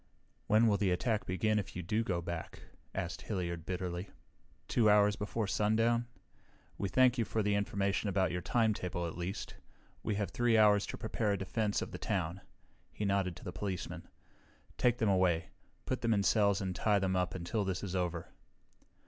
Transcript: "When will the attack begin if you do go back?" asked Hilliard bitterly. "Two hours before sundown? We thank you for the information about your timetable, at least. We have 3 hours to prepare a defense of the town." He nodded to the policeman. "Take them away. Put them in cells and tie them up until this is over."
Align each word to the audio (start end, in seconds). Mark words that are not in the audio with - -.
"When 0.47 0.65
will 0.65 0.77
the 0.77 0.89
attack 0.89 1.27
begin 1.27 1.59
if 1.59 1.75
you 1.75 1.83
do 1.83 2.03
go 2.03 2.21
back?" 2.23 2.63
asked 2.95 3.21
Hilliard 3.21 3.67
bitterly. 3.67 4.09
"Two 4.67 4.89
hours 4.89 5.15
before 5.15 5.45
sundown? 5.45 6.07
We 6.75 6.89
thank 6.89 7.19
you 7.19 7.23
for 7.23 7.43
the 7.43 7.53
information 7.53 8.09
about 8.09 8.31
your 8.31 8.41
timetable, 8.41 9.05
at 9.05 9.15
least. 9.15 9.53
We 10.01 10.15
have 10.15 10.31
3 10.31 10.57
hours 10.57 10.87
to 10.87 10.97
prepare 10.97 11.33
a 11.33 11.37
defense 11.37 11.83
of 11.83 11.91
the 11.91 11.99
town." 11.99 12.41
He 12.91 13.05
nodded 13.05 13.35
to 13.35 13.43
the 13.43 13.53
policeman. 13.53 14.07
"Take 14.75 14.97
them 14.97 15.07
away. 15.07 15.49
Put 15.85 16.01
them 16.01 16.15
in 16.15 16.23
cells 16.23 16.61
and 16.61 16.75
tie 16.75 16.97
them 16.97 17.15
up 17.15 17.35
until 17.35 17.63
this 17.63 17.83
is 17.83 17.95
over." 17.95 18.29